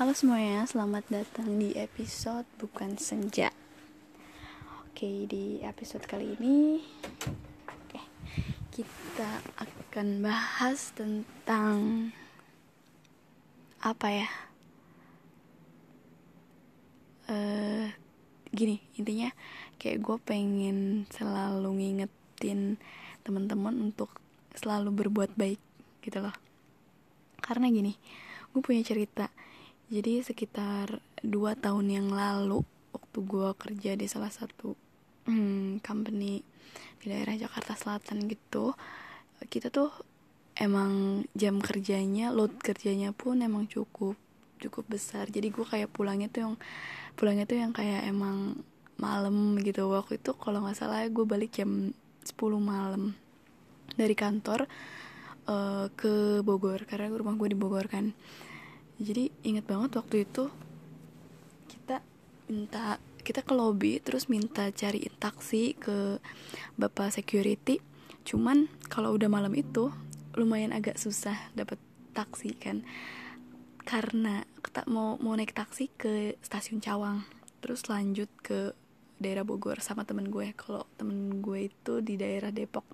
Halo 0.00 0.16
semuanya, 0.16 0.64
selamat 0.64 1.12
datang 1.12 1.60
di 1.60 1.76
episode 1.76 2.48
Bukan 2.56 2.96
Senja. 2.96 3.52
Oke, 4.80 5.28
di 5.28 5.60
episode 5.60 6.08
kali 6.08 6.40
ini 6.40 6.80
oke, 7.68 8.00
Kita 8.72 9.28
akan 9.60 10.24
bahas 10.24 10.96
tentang 10.96 12.08
Apa 13.84 14.08
ya? 14.08 14.28
Uh, 17.28 17.92
Gini, 18.56 18.80
intinya 18.96 19.28
Kayak 19.76 20.00
gue 20.00 20.16
pengen 20.24 21.04
selalu 21.12 21.76
ngingetin 21.76 22.80
teman-teman 23.20 23.92
untuk 23.92 24.16
selalu 24.56 24.96
berbuat 24.96 25.36
baik 25.36 25.60
gitu 26.00 26.24
loh. 26.24 26.32
Karena 27.44 27.68
gini, 27.68 28.00
gue 28.56 28.64
punya 28.64 28.80
cerita 28.80 29.28
jadi 29.90 30.22
sekitar 30.22 31.02
dua 31.20 31.58
tahun 31.58 31.90
yang 31.90 32.08
lalu 32.14 32.62
waktu 32.94 33.18
gue 33.26 33.48
kerja 33.58 33.92
di 33.98 34.06
salah 34.06 34.30
satu 34.30 34.78
hmm, 35.26 35.82
company 35.82 36.46
di 37.02 37.06
daerah 37.10 37.34
Jakarta 37.34 37.74
Selatan 37.74 38.30
gitu 38.30 38.72
kita 39.50 39.68
tuh 39.74 39.90
emang 40.54 41.24
jam 41.34 41.58
kerjanya 41.58 42.30
load 42.30 42.54
kerjanya 42.62 43.10
pun 43.10 43.42
emang 43.42 43.66
cukup 43.66 44.14
cukup 44.60 44.84
besar. 44.92 45.26
Jadi 45.32 45.48
gue 45.48 45.64
kayak 45.64 45.88
pulangnya 45.90 46.28
tuh 46.28 46.40
yang 46.44 46.54
pulangnya 47.16 47.48
tuh 47.48 47.58
yang 47.58 47.72
kayak 47.72 48.04
emang 48.06 48.60
malam 49.00 49.56
gitu. 49.64 49.88
Waktu 49.88 50.20
itu 50.20 50.36
kalau 50.36 50.62
nggak 50.62 50.76
salah 50.76 51.08
gue 51.08 51.24
balik 51.24 51.56
jam 51.56 51.96
10 52.22 52.36
malam 52.60 53.16
dari 53.96 54.12
kantor 54.12 54.68
uh, 55.48 55.88
ke 55.96 56.44
Bogor 56.44 56.84
karena 56.84 57.08
rumah 57.08 57.34
gue 57.34 57.56
di 57.56 57.58
Bogor 57.58 57.88
kan 57.88 58.12
jadi 59.00 59.32
inget 59.40 59.64
banget 59.64 59.96
waktu 59.96 60.28
itu 60.28 60.52
kita 61.72 62.04
minta 62.52 63.00
kita 63.24 63.40
ke 63.40 63.52
lobby 63.56 63.96
terus 63.96 64.28
minta 64.28 64.68
cariin 64.68 65.12
taksi 65.16 65.72
ke 65.76 66.20
bapak 66.76 67.08
security. 67.08 67.80
Cuman 68.28 68.68
kalau 68.92 69.16
udah 69.16 69.32
malam 69.32 69.56
itu 69.56 69.88
lumayan 70.36 70.76
agak 70.76 71.00
susah 71.00 71.36
dapat 71.56 71.80
taksi 72.12 72.52
kan. 72.60 72.84
Karena 73.88 74.44
kita 74.60 74.84
mau 74.84 75.16
mau 75.16 75.32
naik 75.32 75.56
taksi 75.56 75.88
ke 75.96 76.36
stasiun 76.44 76.84
Cawang. 76.84 77.24
Terus 77.64 77.88
lanjut 77.88 78.28
ke 78.44 78.76
daerah 79.16 79.48
Bogor 79.48 79.80
sama 79.80 80.04
temen 80.04 80.28
gue. 80.28 80.52
Kalau 80.56 80.84
temen 81.00 81.40
gue 81.40 81.72
itu 81.72 82.04
di 82.04 82.20
daerah 82.20 82.52
Depok. 82.52 82.84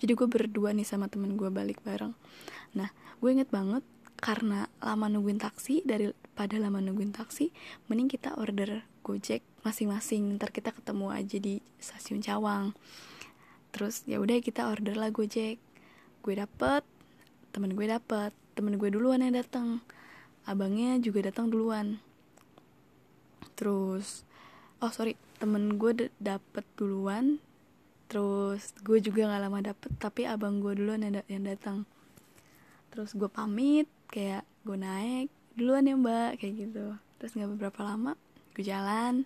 Jadi 0.00 0.12
gue 0.12 0.28
berdua 0.28 0.76
nih 0.76 0.84
sama 0.84 1.08
temen 1.08 1.32
gue 1.40 1.48
balik 1.48 1.80
bareng. 1.80 2.12
Nah 2.76 2.92
gue 3.20 3.30
inget 3.32 3.48
banget 3.48 3.84
karena 4.22 4.70
lama 4.78 5.10
nungguin 5.10 5.42
taksi 5.42 5.82
daripada 5.82 6.54
lama 6.62 6.78
nungguin 6.78 7.10
taksi 7.10 7.50
mending 7.90 8.06
kita 8.06 8.38
order 8.38 8.86
gojek 9.02 9.42
masing-masing 9.66 10.38
ntar 10.38 10.54
kita 10.54 10.70
ketemu 10.70 11.10
aja 11.10 11.36
di 11.42 11.58
stasiun 11.82 12.22
Cawang. 12.22 12.70
Terus 13.74 14.06
ya 14.06 14.22
udah 14.22 14.38
kita 14.38 14.70
order 14.70 14.94
lah 14.94 15.10
gojek. 15.10 15.58
Gue 16.22 16.34
dapet 16.38 16.86
temen 17.50 17.74
gue 17.74 17.86
dapet. 17.90 18.30
Temen 18.54 18.78
gue 18.78 18.94
duluan 18.94 19.26
yang 19.26 19.34
datang 19.34 19.82
abangnya 20.46 21.02
juga 21.02 21.26
datang 21.26 21.50
duluan. 21.50 21.98
Terus 23.58 24.22
oh 24.78 24.90
sorry 24.94 25.18
temen 25.42 25.82
gue 25.82 26.14
dapet 26.22 26.62
duluan. 26.78 27.42
Terus 28.06 28.70
gue 28.86 29.02
juga 29.02 29.34
gak 29.34 29.42
lama 29.50 29.58
dapet 29.58 29.90
tapi 29.98 30.30
abang 30.30 30.62
gue 30.62 30.78
duluan 30.78 31.02
yang, 31.02 31.26
yang 31.26 31.42
datang 31.42 31.90
terus 32.92 33.16
gue 33.16 33.26
pamit 33.32 33.88
kayak 34.12 34.44
gue 34.68 34.76
naik 34.76 35.32
duluan 35.56 35.88
ya 35.88 35.96
mbak 35.96 36.36
kayak 36.36 36.68
gitu. 36.68 36.84
Terus 37.16 37.32
nggak 37.32 37.50
beberapa 37.56 37.80
lama 37.80 38.12
gue 38.52 38.64
jalan. 38.64 39.24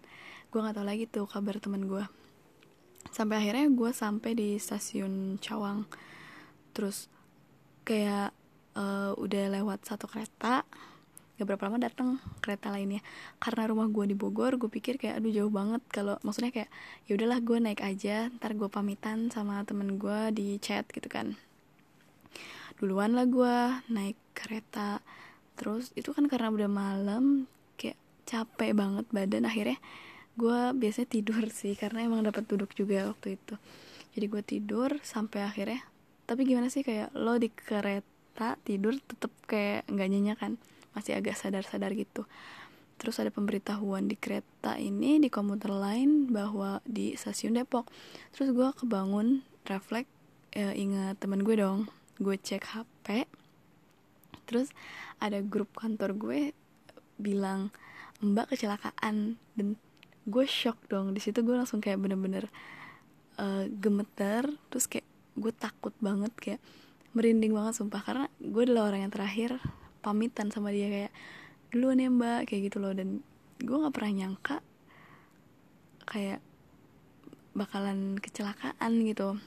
Gue 0.55 0.63
nggak 0.63 0.79
tahu 0.79 0.87
lagi 0.87 1.05
tuh 1.11 1.27
kabar 1.27 1.59
temen 1.59 1.91
gue 1.91 2.07
sampai 3.11 3.41
akhirnya 3.41 3.67
gue 3.73 3.91
sampai 3.91 4.31
di 4.39 4.49
stasiun 4.57 5.43
Cawang. 5.43 5.89
Terus 6.77 7.11
kayak 7.83 8.31
uh, 8.79 9.17
udah 9.19 9.45
lewat 9.57 9.87
satu 9.87 10.07
kereta 10.07 10.63
gak 11.37 11.45
berapa 11.45 11.69
lama 11.69 11.79
datang 11.81 12.09
kereta 12.41 12.73
lainnya. 12.73 13.05
Karena 13.37 13.69
rumah 13.69 13.89
gue 13.93 14.09
di 14.09 14.17
Bogor 14.17 14.57
gue 14.57 14.69
pikir 14.73 14.97
kayak 14.97 15.21
aduh 15.21 15.33
jauh 15.33 15.53
banget. 15.53 15.83
Kalau 15.93 16.17
maksudnya 16.25 16.53
kayak 16.53 16.71
ya 17.09 17.13
udahlah 17.17 17.41
gue 17.45 17.59
naik 17.61 17.81
aja 17.85 18.33
ntar 18.41 18.57
gue 18.57 18.69
pamitan 18.69 19.29
sama 19.29 19.65
temen 19.69 20.01
gue 20.01 20.21
di 20.33 20.57
chat 20.63 20.89
gitu 20.89 21.09
kan 21.09 21.37
duluan 22.77 23.17
lah 23.17 23.25
gue 23.25 23.57
naik 23.89 24.17
kereta. 24.37 25.01
Terus 25.57 25.93
itu 25.97 26.13
kan 26.13 26.29
karena 26.29 26.53
udah 26.53 26.69
malam 26.69 27.49
kayak 27.81 27.97
capek 28.29 28.77
banget 28.77 29.05
badan. 29.09 29.49
Akhirnya 29.49 29.81
gue 30.37 30.59
biasanya 30.77 31.09
tidur 31.09 31.45
sih 31.61 31.73
karena 31.75 32.05
emang 32.05 32.25
dapat 32.25 32.45
duduk 32.45 32.77
juga 32.77 33.09
waktu 33.09 33.41
itu. 33.41 33.55
Jadi 34.17 34.27
gue 34.29 34.43
tidur 34.45 34.91
sampai 35.05 35.45
akhirnya 35.45 35.81
tapi 36.27 36.43
gimana 36.43 36.67
sih 36.67 36.83
kayak 36.83 37.15
lo 37.15 37.39
di 37.39 37.47
kereta 37.55 38.59
tidur 38.67 38.99
tetep 38.99 39.31
kayak 39.47 39.87
nggak 39.87 40.09
nyenyak 40.11 40.39
kan? 40.39 40.53
Masih 40.93 41.15
agak 41.17 41.39
sadar-sadar 41.39 41.95
gitu. 41.95 42.27
Terus 42.97 43.21
ada 43.21 43.29
pemberitahuan 43.29 44.09
di 44.09 44.17
kereta 44.17 44.81
ini 44.81 45.21
di 45.21 45.29
komuter 45.29 45.69
lain 45.69 46.33
bahwa 46.33 46.81
di 46.89 47.13
stasiun 47.15 47.61
Depok. 47.61 47.87
Terus 48.33 48.57
gue 48.57 48.69
kebangun 48.73 49.45
refleks 49.69 50.09
ya, 50.57 50.73
ingat 50.73 51.21
temen 51.21 51.45
gue 51.45 51.57
dong 51.61 51.87
gue 52.17 52.37
cek 52.41 52.65
HP 52.77 53.29
terus 54.47 54.71
ada 55.19 55.43
grup 55.43 55.75
kantor 55.75 56.15
gue 56.15 56.41
bilang 57.19 57.73
mbak 58.23 58.53
kecelakaan. 58.55 59.37
Dan 59.57 59.77
gue 60.25 60.45
shock 60.49 60.79
dong. 60.89 61.13
Di 61.13 61.21
situ 61.21 61.43
gue 61.43 61.57
langsung 61.57 61.83
kayak 61.83 62.01
bener-bener 62.01 62.49
uh, 63.41 63.67
gemeter. 63.69 64.47
Terus 64.73 64.87
kayak 64.89 65.07
gue 65.37 65.53
takut 65.53 65.93
banget 66.01 66.33
kayak 66.39 66.61
merinding 67.13 67.53
banget 67.53 67.77
sumpah. 67.77 68.01
Karena 68.01 68.27
gue 68.41 68.63
adalah 68.65 68.93
orang 68.93 69.09
yang 69.09 69.13
terakhir 69.13 69.51
pamitan 70.01 70.55
sama 70.55 70.71
dia 70.71 70.87
kayak 70.87 71.13
duluan 71.75 71.99
ya 71.99 72.09
mbak 72.09 72.49
kayak 72.49 72.73
gitu 72.73 72.79
loh. 72.81 72.93
Dan 72.95 73.21
gue 73.61 73.77
nggak 73.77 73.95
pernah 73.95 74.13
nyangka 74.25 74.57
kayak 76.07 76.41
bakalan 77.57 78.21
kecelakaan 78.21 78.93
gitu. 79.05 79.41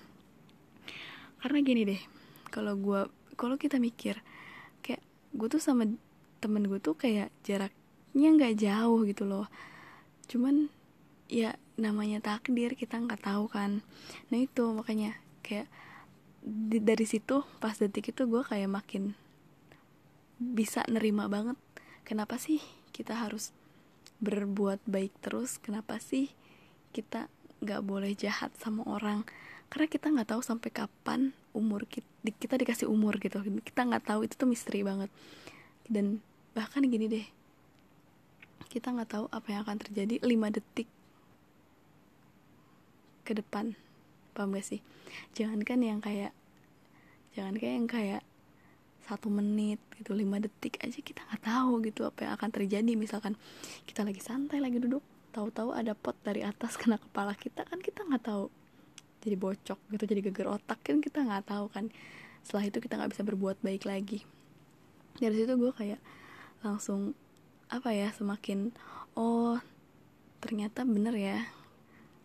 Karena 1.40 1.59
gini 1.63 1.81
deh 1.88 2.19
kalau 2.52 2.76
gue 2.76 3.02
kalau 3.40 3.56
kita 3.56 3.80
mikir 3.80 4.20
kayak 4.84 5.00
gue 5.32 5.48
tuh 5.48 5.62
sama 5.62 5.88
temen 6.44 6.68
gue 6.68 6.80
tuh 6.82 6.98
kayak 6.98 7.32
jaraknya 7.46 8.30
nggak 8.36 8.58
jauh 8.60 9.06
gitu 9.06 9.24
loh. 9.24 9.48
Cuman 10.28 10.68
ya 11.30 11.56
namanya 11.80 12.20
takdir 12.20 12.76
kita 12.76 13.00
nggak 13.00 13.24
tahu 13.24 13.48
kan. 13.48 13.86
Nah 14.34 14.38
itu 14.42 14.66
makanya 14.76 15.16
kayak 15.46 15.72
di, 16.44 16.82
dari 16.82 17.06
situ 17.06 17.46
pas 17.64 17.76
detik 17.78 18.12
itu 18.12 18.26
gue 18.26 18.42
kayak 18.44 18.72
makin 18.72 19.14
bisa 20.40 20.88
nerima 20.88 21.28
banget 21.28 21.60
kenapa 22.08 22.40
sih 22.40 22.64
kita 22.96 23.14
harus 23.28 23.52
berbuat 24.20 24.84
baik 24.88 25.16
terus? 25.24 25.60
Kenapa 25.60 26.00
sih 26.04 26.31
kita 26.92 27.31
nggak 27.59 27.81
boleh 27.84 28.12
jahat 28.16 28.52
sama 28.59 28.84
orang. 28.88 29.24
Karena 29.70 29.86
kita 29.86 30.08
nggak 30.09 30.30
tahu 30.34 30.42
sampai 30.42 30.70
kapan 30.74 31.31
umur 31.53 31.86
kita, 31.86 32.08
kita 32.25 32.56
dikasih 32.58 32.88
umur 32.90 33.22
gitu. 33.22 33.40
Kita 33.62 33.86
nggak 33.86 34.09
tahu 34.09 34.25
itu 34.25 34.34
tuh 34.34 34.50
misteri 34.50 34.81
banget. 34.81 35.12
Dan 35.86 36.24
bahkan 36.58 36.81
gini 36.86 37.06
deh 37.06 37.25
kita 38.69 38.94
nggak 38.94 39.09
tahu 39.09 39.25
apa 39.34 39.48
yang 39.50 39.62
akan 39.66 39.78
terjadi 39.81 40.22
5 40.22 40.56
detik 40.56 40.90
ke 43.25 43.34
depan. 43.38 43.74
Paham 44.34 44.53
gak 44.58 44.66
sih? 44.66 44.81
Jangankan 45.34 45.80
yang 45.81 46.00
kayak 46.02 46.34
jangan 47.34 47.58
kayak 47.58 47.75
yang 47.78 47.90
kayak 47.90 48.22
satu 49.06 49.34
menit 49.34 49.81
gitu 49.98 50.13
lima 50.13 50.38
detik 50.38 50.78
aja 50.86 51.01
kita 51.01 51.25
nggak 51.25 51.42
tahu 51.42 51.81
gitu 51.81 52.06
apa 52.06 52.30
yang 52.30 52.34
akan 52.38 52.50
terjadi. 52.54 52.94
Misalkan 52.94 53.34
kita 53.89 54.06
lagi 54.06 54.22
santai 54.22 54.62
lagi 54.62 54.78
duduk 54.78 55.01
tahu-tahu 55.30 55.72
ada 55.74 55.94
pot 55.94 56.18
dari 56.26 56.42
atas 56.42 56.76
kena 56.80 56.98
kepala 56.98 57.34
kita 57.38 57.66
kan 57.66 57.80
kita 57.80 58.06
nggak 58.06 58.26
tahu. 58.26 58.50
Jadi 59.20 59.36
bocok 59.36 59.80
gitu 59.92 60.04
jadi 60.08 60.22
geger 60.31 60.48
otak 60.48 60.80
kan 60.81 61.04
kita 61.04 61.24
nggak 61.24 61.50
tahu 61.50 61.66
kan. 61.72 61.92
Setelah 62.44 62.72
itu 62.72 62.78
kita 62.80 62.96
nggak 62.96 63.12
bisa 63.14 63.24
berbuat 63.26 63.58
baik 63.62 63.84
lagi. 63.86 64.24
Dari 65.20 65.36
situ 65.36 65.54
gue 65.60 65.72
kayak 65.76 66.00
langsung 66.64 67.14
apa 67.70 67.94
ya 67.94 68.10
semakin 68.16 68.74
oh 69.14 69.60
ternyata 70.40 70.88
bener 70.88 71.16
ya. 71.16 71.40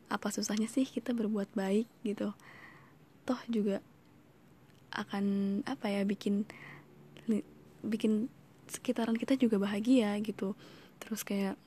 Apa 0.07 0.31
susahnya 0.31 0.71
sih 0.71 0.87
kita 0.87 1.11
berbuat 1.11 1.51
baik? 1.59 1.91
gitu. 2.07 2.31
Toh 3.27 3.41
juga 3.51 3.83
akan 4.95 5.59
apa 5.67 5.91
ya 5.91 6.07
bikin 6.07 6.47
bikin 7.83 8.31
sekitaran 8.71 9.19
kita 9.19 9.35
juga 9.35 9.59
bahagia 9.59 10.15
gitu. 10.23 10.55
Terus 11.03 11.27
kayak 11.27 11.59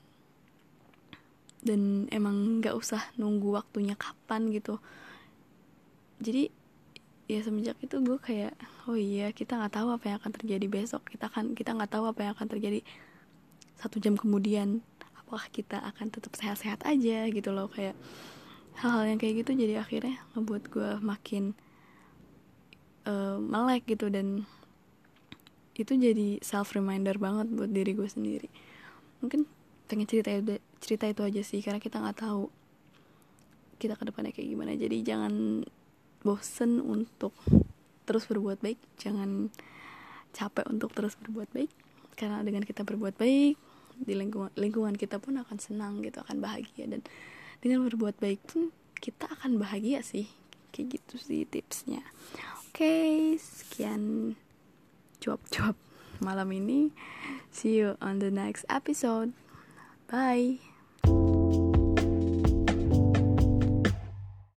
dan 1.62 2.06
emang 2.14 2.62
nggak 2.62 2.74
usah 2.74 3.02
nunggu 3.18 3.50
waktunya 3.54 3.98
kapan 3.98 4.50
gitu. 4.54 4.78
Jadi 6.22 6.50
ya 7.28 7.44
semenjak 7.44 7.76
itu 7.84 8.00
gue 8.00 8.16
kayak 8.16 8.56
oh 8.88 8.96
iya 8.96 9.28
kita 9.36 9.60
nggak 9.60 9.74
tahu 9.76 9.88
apa 9.92 10.04
yang 10.08 10.16
akan 10.22 10.32
terjadi 10.34 10.66
besok. 10.70 11.02
Kita 11.10 11.26
kan 11.28 11.52
kita 11.52 11.74
nggak 11.74 11.92
tahu 11.92 12.04
apa 12.08 12.20
yang 12.24 12.32
akan 12.34 12.48
terjadi 12.48 12.80
satu 13.78 13.98
jam 13.98 14.14
kemudian. 14.14 14.80
Apakah 15.18 15.50
kita 15.52 15.82
akan 15.82 16.08
tetap 16.08 16.32
sehat-sehat 16.38 16.86
aja 16.88 17.28
gitu 17.28 17.50
loh. 17.52 17.68
Kayak 17.68 17.98
hal-hal 18.78 19.04
yang 19.10 19.18
kayak 19.18 19.44
gitu 19.44 19.58
jadi 19.58 19.82
akhirnya 19.82 20.22
ngebuat 20.32 20.64
gue 20.70 20.90
makin 21.02 21.52
uh, 23.04 23.36
melek 23.36 23.84
gitu. 23.90 24.08
Dan 24.08 24.46
itu 25.78 25.94
jadi 25.94 26.42
self 26.42 26.74
reminder 26.74 27.18
banget 27.18 27.50
buat 27.50 27.70
diri 27.70 27.92
gue 27.94 28.08
sendiri. 28.08 28.48
Mungkin 29.22 29.46
pengen 29.86 30.06
cerita 30.06 30.30
itu 30.32 30.58
cerita 30.78 31.04
itu 31.10 31.22
aja 31.26 31.42
sih 31.42 31.60
karena 31.60 31.82
kita 31.82 31.98
nggak 31.98 32.18
tahu 32.22 32.48
kita 33.78 33.94
ke 33.94 34.04
depannya 34.10 34.34
kayak 34.34 34.48
gimana. 34.50 34.74
Jadi 34.74 34.96
jangan 35.06 35.62
bosen 36.22 36.82
untuk 36.82 37.34
terus 38.08 38.26
berbuat 38.26 38.58
baik 38.64 38.80
jangan 38.98 39.52
capek 40.32 40.66
untuk 40.66 40.90
terus 40.96 41.14
berbuat 41.20 41.52
baik 41.52 41.70
karena 42.18 42.42
dengan 42.42 42.64
kita 42.66 42.82
berbuat 42.82 43.14
baik 43.20 43.54
di 43.98 44.14
lingkungan 44.14 44.50
lingkungan 44.56 44.96
kita 44.96 45.22
pun 45.22 45.38
akan 45.38 45.58
senang 45.62 46.02
gitu 46.02 46.18
akan 46.22 46.42
bahagia. 46.42 46.90
Dan 46.90 47.06
dengan 47.62 47.86
berbuat 47.86 48.18
baik 48.18 48.40
pun 48.50 48.74
kita 48.98 49.30
akan 49.38 49.62
bahagia 49.62 50.02
sih 50.02 50.26
kayak 50.74 50.98
gitu 50.98 51.14
sih 51.18 51.46
tipsnya. 51.46 52.02
Oke 52.68 52.84
okay, 52.84 53.14
sekian 53.38 54.34
cuap-cuap 55.18 55.74
malam 56.22 56.50
ini. 56.54 56.90
See 57.50 57.78
you 57.78 57.98
on 58.02 58.18
the 58.18 58.30
next 58.30 58.66
episode. 58.70 59.34
Bye 60.08 60.67